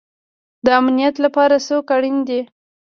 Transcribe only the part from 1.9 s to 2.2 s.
اړین